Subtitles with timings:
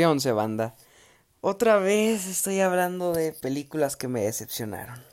[0.00, 0.74] ¿Qué once banda?
[1.42, 5.04] Otra vez estoy hablando de películas que me decepcionaron.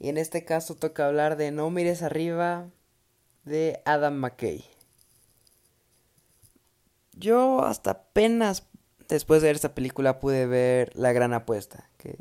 [0.00, 2.66] Y en este caso toca hablar de No mires arriba
[3.44, 4.64] de Adam McKay.
[7.12, 8.66] Yo hasta apenas
[9.08, 12.18] después de ver esta película pude ver La Gran Apuesta, que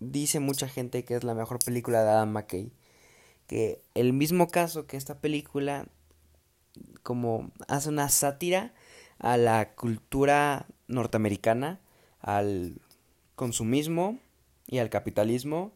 [0.00, 2.72] dice mucha gente que es la mejor película de Adam McKay.
[3.46, 5.86] Que el mismo caso que esta película
[7.02, 8.72] como hace una sátira
[9.18, 11.80] a la cultura norteamericana,
[12.20, 12.80] al
[13.34, 14.18] consumismo
[14.66, 15.72] y al capitalismo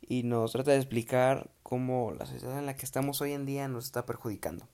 [0.00, 3.68] y nos trata de explicar cómo la sociedad en la que estamos hoy en día
[3.68, 4.66] nos está perjudicando.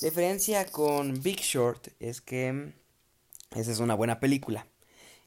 [0.00, 2.72] La diferencia con Big Short es que
[3.54, 4.66] esa es una buena película.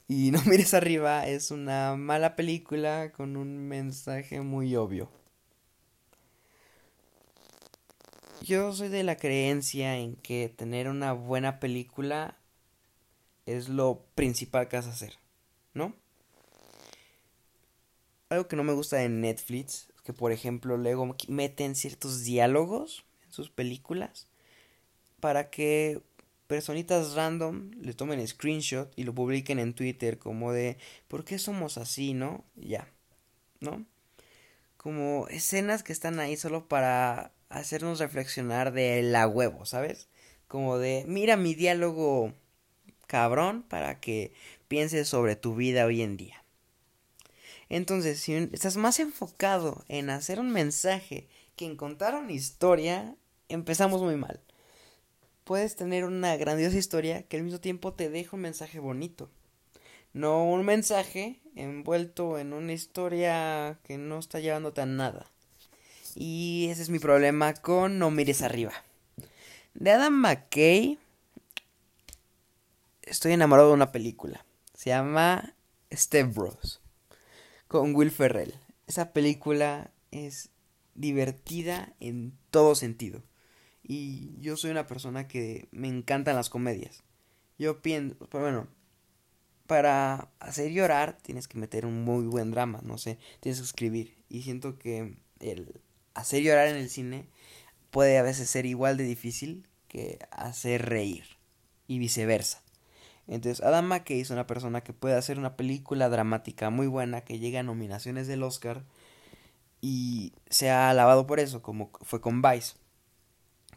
[0.07, 5.09] Y No mires arriba es una mala película con un mensaje muy obvio.
[8.41, 12.38] Yo soy de la creencia en que tener una buena película
[13.55, 15.17] es lo principal que vas a hacer,
[15.73, 15.95] ¿no?
[18.29, 23.31] Algo que no me gusta de Netflix que, por ejemplo, luego meten ciertos diálogos en
[23.33, 24.27] sus películas
[25.19, 26.01] para que
[26.47, 31.77] personitas random le tomen screenshot y lo publiquen en Twitter como de ¿por qué somos
[31.77, 32.43] así, no?
[32.55, 32.87] Ya,
[33.59, 33.85] ¿no?
[34.77, 40.07] Como escenas que están ahí solo para hacernos reflexionar de la huevo, ¿sabes?
[40.47, 42.33] Como de mira mi diálogo
[43.09, 44.31] cabrón para que
[44.67, 46.43] pienses sobre tu vida hoy en día.
[47.67, 53.15] Entonces, si estás más enfocado en hacer un mensaje que en contar una historia,
[53.49, 54.39] empezamos muy mal.
[55.43, 59.29] Puedes tener una grandiosa historia que al mismo tiempo te deja un mensaje bonito.
[60.13, 65.31] No un mensaje envuelto en una historia que no está llevándote a nada.
[66.15, 68.73] Y ese es mi problema con No mires arriba.
[69.73, 70.99] De Adam McKay
[73.09, 74.45] estoy enamorado de una película.
[74.73, 75.55] Se llama
[75.91, 76.81] Step Bros.
[77.67, 78.55] Con Will Ferrell.
[78.87, 80.49] Esa película es
[80.95, 83.23] divertida en todo sentido.
[83.83, 87.03] Y yo soy una persona que me encantan las comedias.
[87.57, 88.67] Yo pienso, pues bueno,
[89.67, 94.17] para hacer llorar tienes que meter un muy buen drama, no sé, tienes que escribir.
[94.29, 95.81] Y siento que el
[96.13, 97.27] hacer llorar en el cine
[97.89, 101.25] puede a veces ser igual de difícil que hacer reír.
[101.87, 102.61] Y viceversa.
[103.29, 107.37] Entonces, Adam McKay es una persona que puede hacer una película dramática muy buena que
[107.37, 108.83] llega a nominaciones del Oscar
[109.81, 112.75] y se ha alabado por eso, como fue con Vice.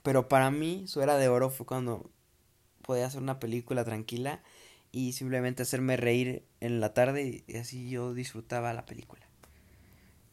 [0.03, 2.11] Pero para mí, su era de oro fue cuando
[2.81, 4.43] podía hacer una película tranquila
[4.91, 9.29] y simplemente hacerme reír en la tarde y así yo disfrutaba la película.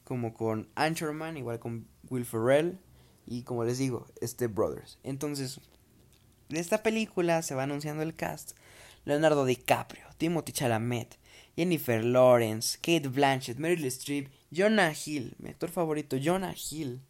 [0.06, 2.80] Como con Anchorman, igual con Will Ferrell
[3.28, 4.98] y como les digo, Step Brothers.
[5.04, 5.60] Entonces,
[6.48, 8.54] de esta película se va anunciando el cast
[9.10, 11.18] Leonardo DiCaprio, Timothy Chalamet,
[11.56, 17.02] Jennifer Lawrence, Kate Blanchett, Meryl Streep, Jonah Hill, mi actor favorito, Jonah Hill.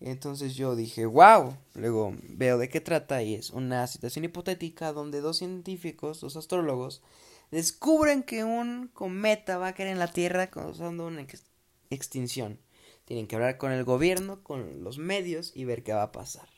[0.00, 1.56] Entonces yo dije, wow.
[1.74, 7.02] Luego veo de qué trata y es una situación hipotética donde dos científicos, dos astrólogos,
[7.50, 11.26] descubren que un cometa va a caer en la Tierra causando una
[11.90, 12.58] extinción.
[13.04, 16.48] Tienen que hablar con el gobierno, con los medios y ver qué va a pasar.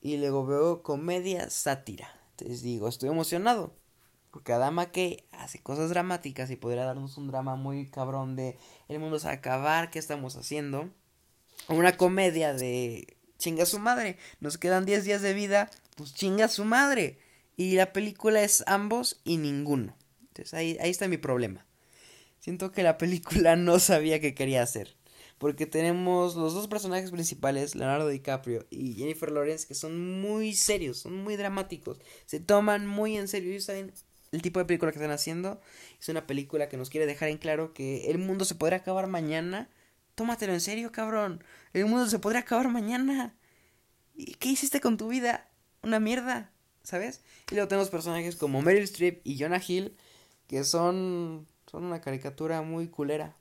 [0.00, 2.19] Y luego veo comedia sátira.
[2.42, 3.74] Les digo, estoy emocionado.
[4.30, 8.56] Porque Adama que hace cosas dramáticas y podría darnos un drama muy cabrón de
[8.88, 10.88] el mundo se va a acabar, ¿qué estamos haciendo?
[11.68, 16.64] Una comedia de chinga su madre, nos quedan 10 días de vida, pues chinga su
[16.64, 17.18] madre.
[17.56, 19.96] Y la película es ambos y ninguno.
[20.28, 21.66] Entonces ahí, ahí está mi problema.
[22.38, 24.96] Siento que la película no sabía qué quería hacer.
[25.40, 30.98] Porque tenemos los dos personajes principales, Leonardo DiCaprio y Jennifer Lawrence, que son muy serios,
[30.98, 31.98] son muy dramáticos.
[32.26, 33.54] Se toman muy en serio.
[33.54, 33.90] Y saben
[34.32, 35.62] el tipo de película que están haciendo.
[35.98, 39.06] Es una película que nos quiere dejar en claro que el mundo se podría acabar
[39.06, 39.70] mañana.
[40.14, 41.42] Tómatelo en serio, cabrón.
[41.72, 43.34] El mundo se podría acabar mañana.
[44.14, 45.48] ¿Y qué hiciste con tu vida?
[45.82, 46.52] Una mierda,
[46.82, 47.22] ¿sabes?
[47.50, 49.96] Y luego tenemos personajes como Meryl Streep y Jonah Hill,
[50.48, 53.39] que son, son una caricatura muy culera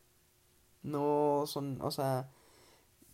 [0.84, 2.30] no son, o sea,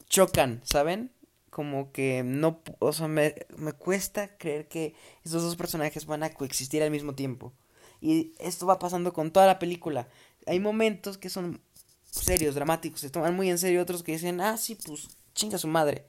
[0.09, 1.11] chocan, ¿saben?
[1.49, 6.33] Como que no, o sea, me, me cuesta creer que estos dos personajes van a
[6.33, 7.53] coexistir al mismo tiempo.
[8.01, 10.07] Y esto va pasando con toda la película.
[10.45, 11.61] Hay momentos que son
[12.09, 15.67] serios, dramáticos, se toman muy en serio, otros que dicen, ah, sí, pues chinga su
[15.67, 16.05] madre.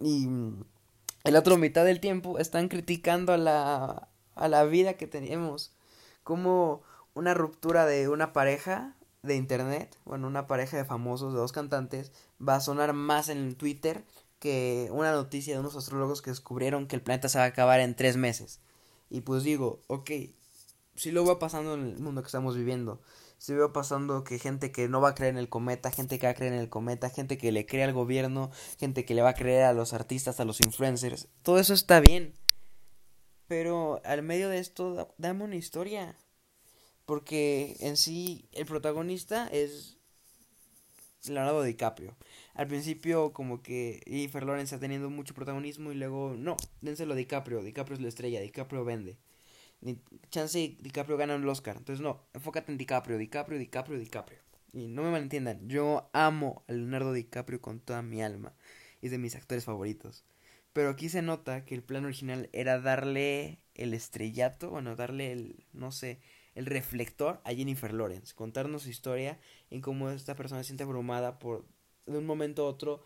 [0.00, 0.26] Y
[1.24, 5.72] el otro mitad del tiempo están criticando a la, a la vida que tenemos.
[6.24, 6.82] Como
[7.14, 12.12] una ruptura de una pareja de internet, bueno, una pareja de famosos, de dos cantantes,
[12.46, 14.04] va a sonar más en Twitter
[14.40, 17.78] que una noticia de unos astrólogos que descubrieron que el planeta se va a acabar
[17.78, 18.60] en tres meses.
[19.08, 20.10] Y pues digo, ok,
[20.96, 23.00] sí lo va pasando en el mundo que estamos viviendo.
[23.38, 26.26] Sí veo pasando que gente que no va a creer en el cometa, gente que
[26.26, 29.22] va a creer en el cometa, gente que le cree al gobierno, gente que le
[29.22, 31.28] va a creer a los artistas, a los influencers.
[31.42, 32.34] Todo eso está bien.
[33.46, 36.16] Pero al medio de esto, dame una historia.
[37.06, 39.98] Porque en sí, el protagonista es
[41.26, 42.16] Leonardo DiCaprio.
[42.54, 47.16] Al principio, como que Jennifer Lawrence está teniendo mucho protagonismo y luego, no, dénselo a
[47.16, 47.62] DiCaprio.
[47.62, 49.18] DiCaprio es la estrella, DiCaprio vende
[50.30, 51.76] chance DiCaprio gana el Oscar.
[51.76, 54.38] Entonces, no, enfócate en DiCaprio, DiCaprio, DiCaprio, DiCaprio.
[54.72, 58.54] Y no me malentiendan, yo amo a Leonardo DiCaprio con toda mi alma.
[59.02, 60.24] Es de mis actores favoritos.
[60.72, 65.66] Pero aquí se nota que el plan original era darle el estrellato, bueno, darle el,
[65.72, 66.20] no sé,
[66.54, 68.34] el reflector a Jennifer Lawrence.
[68.34, 69.38] Contarnos su historia
[69.70, 71.64] en cómo esta persona se siente abrumada por,
[72.06, 73.02] de un momento a otro,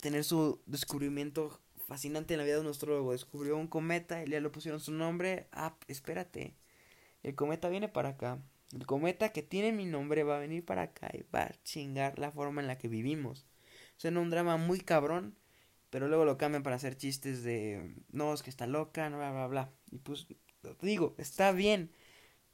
[0.00, 3.12] tener su descubrimiento fascinante en la vida de un astrólogo.
[3.12, 5.48] Descubrió un cometa y le pusieron su nombre.
[5.52, 6.54] Ah, espérate.
[7.22, 8.38] El cometa viene para acá.
[8.72, 12.18] El cometa que tiene mi nombre va a venir para acá y va a chingar
[12.18, 13.46] la forma en la que vivimos.
[13.96, 15.36] Suena un drama muy cabrón,
[15.90, 19.46] pero luego lo cambian para hacer chistes de no, es que está loca, bla, bla,
[19.46, 19.72] bla.
[19.90, 20.26] Y pues,
[20.82, 21.92] digo, está bien,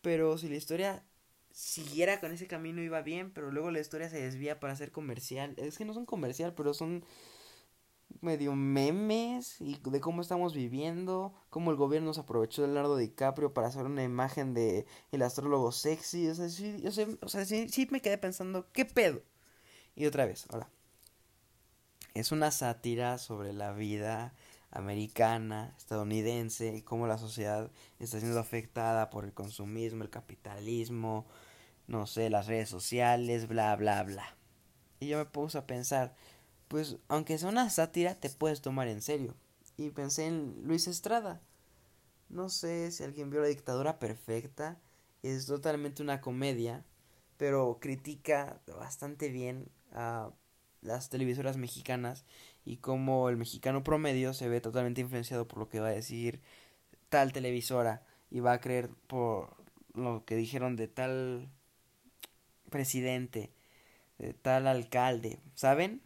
[0.03, 1.05] pero si la historia
[1.53, 5.55] siguiera con ese camino iba bien, pero luego la historia se desvía para ser comercial.
[5.57, 7.05] Es que no son comercial, pero son
[8.21, 13.55] medio memes y de cómo estamos viviendo, cómo el gobierno se aprovechó de Leonardo DiCaprio
[13.55, 17.89] para hacer una imagen de el astrólogo sexy, o sea, sí, o sea, sí, sí
[17.91, 19.23] me quedé pensando, ¿qué pedo?
[19.95, 20.69] Y otra vez, ahora,
[22.15, 24.35] es una sátira sobre la vida
[24.73, 27.71] americana, estadounidense, y cómo la sociedad
[28.01, 31.27] está siendo afectada por el consumismo, el capitalismo,
[31.87, 34.37] no sé, las redes sociales, bla, bla, bla.
[34.99, 36.15] Y yo me puse a pensar,
[36.69, 39.35] pues aunque sea una sátira, te puedes tomar en serio.
[39.77, 41.41] Y pensé en Luis Estrada.
[42.29, 44.81] No sé si alguien vio la dictadura perfecta.
[45.23, 46.85] Es totalmente una comedia,
[47.37, 50.31] pero critica bastante bien a
[50.83, 52.25] las televisoras mexicanas
[52.65, 56.41] y cómo el mexicano promedio se ve totalmente influenciado por lo que va a decir
[57.09, 59.57] tal televisora y va a creer por
[59.95, 61.49] lo que dijeron de tal
[62.71, 63.53] presidente,
[64.19, 66.03] de tal alcalde, ¿saben?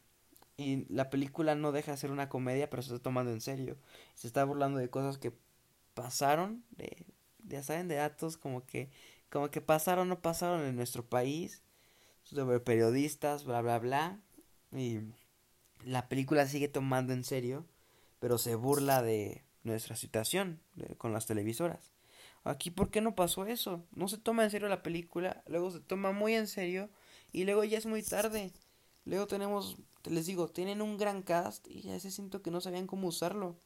[0.56, 3.76] Y la película no deja de ser una comedia, pero se está tomando en serio.
[4.14, 5.32] Se está burlando de cosas que
[5.94, 7.06] pasaron, de,
[7.44, 8.90] ya saben, de datos como que,
[9.30, 11.62] como que pasaron o no pasaron en nuestro país,
[12.24, 14.20] sobre periodistas, bla, bla, bla.
[14.72, 15.00] Y
[15.84, 17.66] la película sigue tomando en serio,
[18.18, 20.60] pero se burla de nuestra situación
[20.98, 21.92] con las televisoras.
[22.44, 23.84] Aquí, ¿por qué no pasó eso?
[23.92, 26.88] No se toma en serio la película, luego se toma muy en serio
[27.32, 28.52] y luego ya es muy tarde.
[29.04, 29.76] Luego tenemos
[30.10, 33.56] les digo, tienen un gran cast y ya se siento que no sabían cómo usarlo.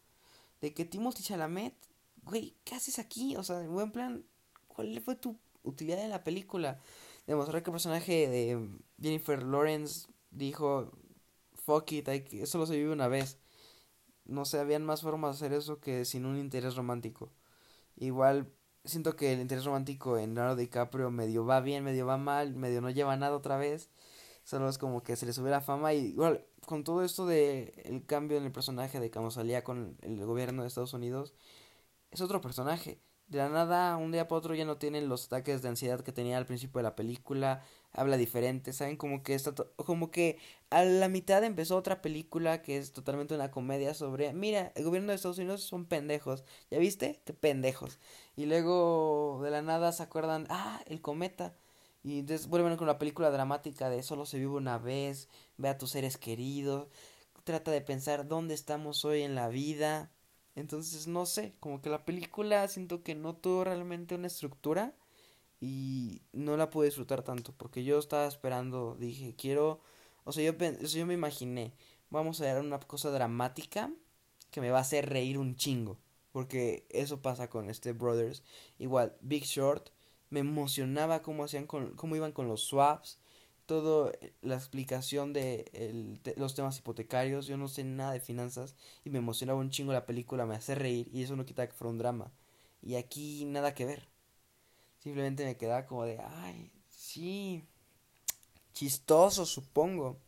[0.60, 1.74] De que Timothy Chalamet,
[2.22, 3.36] güey, ¿qué haces aquí?
[3.36, 4.24] O sea, en buen plan,
[4.68, 6.80] ¿cuál fue tu utilidad en la película?
[7.26, 8.68] Demostrar que el personaje de
[9.00, 10.92] Jennifer Lawrence dijo,
[11.54, 13.38] fuck it, hay que, eso lo se vive una vez.
[14.24, 17.32] No sé, habían más formas de hacer eso que sin un interés romántico.
[17.96, 18.52] Igual
[18.84, 22.80] siento que el interés romántico en Leonardo DiCaprio medio va bien, medio va mal, medio
[22.80, 23.90] no lleva nada otra vez.
[24.44, 27.72] Solo es como que se le sube la fama y igual con todo esto de
[27.84, 31.34] el cambio en el personaje de cuando salía con el gobierno de Estados Unidos
[32.10, 33.00] es otro personaje.
[33.30, 36.12] De la nada, un día para otro ya no tienen los ataques de ansiedad que
[36.12, 37.62] tenía al principio de la película,
[37.92, 40.38] habla diferente, saben como que está como que
[40.70, 45.10] a la mitad empezó otra película que es totalmente una comedia sobre, mira, el gobierno
[45.10, 47.20] de Estados Unidos son pendejos, ¿ya viste?
[47.24, 48.00] Qué pendejos.
[48.36, 51.54] Y luego de la nada se acuerdan, ah, el cometa
[52.02, 55.78] y entonces vuelven con la película dramática de solo se vive una vez, ve a
[55.78, 56.88] tus seres queridos,
[57.44, 60.10] trata de pensar dónde estamos hoy en la vida.
[60.54, 64.94] Entonces, no sé, como que la película siento que no tuvo realmente una estructura
[65.60, 69.80] y no la pude disfrutar tanto porque yo estaba esperando, dije, quiero,
[70.24, 71.74] o sea, yo, yo me imaginé,
[72.10, 73.92] vamos a ver una cosa dramática
[74.50, 75.98] que me va a hacer reír un chingo,
[76.32, 78.42] porque eso pasa con este Brothers,
[78.78, 79.90] igual Big Short
[80.30, 83.18] me emocionaba cómo hacían con, cómo iban con los swaps,
[83.70, 88.74] todo eh, la explicación de, los temas hipotecarios, yo no sé nada de finanzas
[89.04, 91.72] y me emocionaba un chingo la película, me hace reír y eso no quita que
[91.72, 92.32] fuera un drama.
[92.82, 94.08] Y aquí nada que ver.
[94.98, 97.62] Simplemente me quedaba como de, ay, sí,
[98.72, 100.18] chistoso supongo.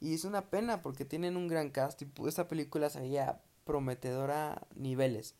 [0.00, 4.66] Y es una pena porque tienen un gran cast y esta película sería prometedora a
[4.74, 5.36] niveles.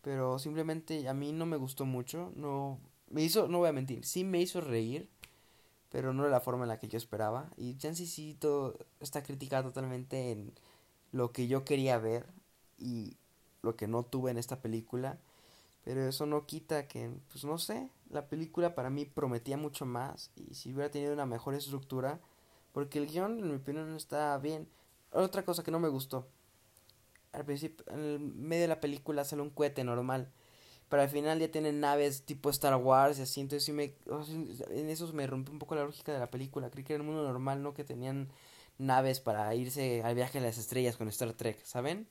[0.00, 2.78] Pero simplemente a mí no me gustó mucho, no
[3.10, 5.10] me hizo, no voy a mentir, sí me hizo reír,
[5.90, 7.50] pero no de la forma en la que yo esperaba.
[7.56, 10.52] Y Chancy sí todo está criticada totalmente en
[11.12, 12.26] lo que yo quería ver
[12.78, 13.16] y
[13.62, 15.18] lo que no tuve en esta película.
[15.84, 20.30] Pero eso no quita que, pues no sé, la película para mí prometía mucho más
[20.36, 22.20] y si hubiera tenido una mejor estructura,
[22.72, 24.68] porque el guion en mi opinión no está bien.
[25.12, 26.28] Otra cosa que no me gustó,
[27.32, 30.30] al principio, en el medio de la película sale un cohete normal,
[30.88, 33.94] pero al final ya tienen naves tipo Star Wars y así, entonces sí me,
[34.70, 37.08] en eso me rompió un poco la lógica de la película, creí que era un
[37.08, 38.28] mundo normal, no que tenían
[38.78, 42.08] naves para irse al viaje a las estrellas con Star Trek, ¿saben?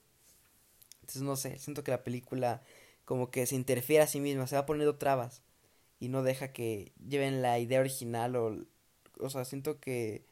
[1.01, 2.61] Entonces no sé, siento que la película
[3.05, 5.41] como que se interfiere a sí misma, se va poniendo trabas
[5.99, 8.65] y no deja que lleven la idea original o
[9.19, 10.25] o sea, siento que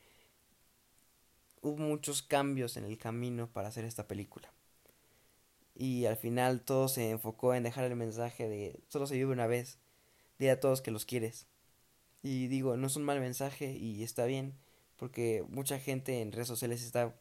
[1.62, 4.52] hubo muchos cambios en el camino para hacer esta película.
[5.76, 9.48] Y al final todo se enfocó en dejar el mensaje de solo se vive una
[9.48, 9.80] vez,
[10.40, 11.48] de a todos que los quieres.
[12.24, 14.56] Y digo, no es un mal mensaje y está bien,
[14.98, 17.16] porque mucha gente en redes sociales está,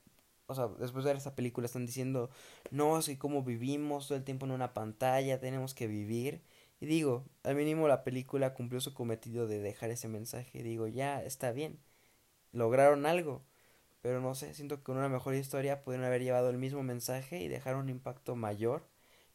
[0.46, 2.30] o sea, después de ver esta película están diciendo,
[2.70, 6.42] no, es que como vivimos todo el tiempo en una pantalla, tenemos que vivir.
[6.80, 10.62] Y digo, al mínimo la película cumplió su cometido de dejar ese mensaje.
[10.62, 11.78] digo, ya está bien,
[12.52, 13.42] lograron algo.
[14.04, 17.40] Pero no sé, siento que con una mejor historia pudieron haber llevado el mismo mensaje
[17.40, 18.86] y dejar un impacto mayor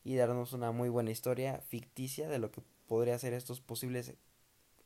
[0.04, 4.14] y darnos una muy buena historia ficticia de lo que podría ser estos posibles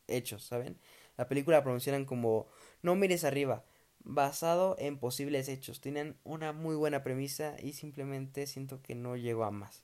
[0.08, 0.80] hechos, ¿saben?
[1.18, 2.48] La película la como
[2.82, 3.66] No mires arriba,
[4.06, 5.82] basado en posibles hechos.
[5.82, 9.84] Tienen una muy buena premisa y simplemente siento que no llegó a más.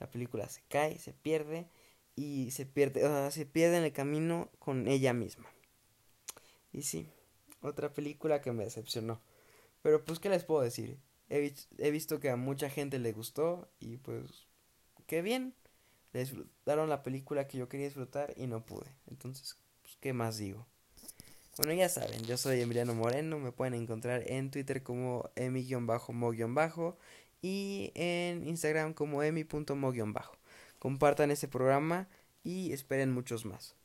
[0.00, 1.68] La película se cae, se pierde
[2.16, 5.46] y se pierde, o sea, se pierde en el camino con ella misma.
[6.72, 7.08] Y sí,
[7.62, 9.20] otra película que me decepcionó.
[9.82, 10.98] Pero pues, ¿qué les puedo decir?
[11.28, 14.48] He, he visto que a mucha gente le gustó y pues,
[15.06, 15.54] qué bien.
[16.12, 18.86] Disfrutaron la película que yo quería disfrutar y no pude.
[19.08, 20.66] Entonces, pues, ¿qué más digo?
[21.56, 26.96] Bueno, ya saben, yo soy Emiliano Moreno, me pueden encontrar en Twitter como emi-mo-
[27.42, 29.92] y en Instagram como emi.mo-
[30.78, 32.08] Compartan este programa
[32.42, 33.76] y esperen muchos más.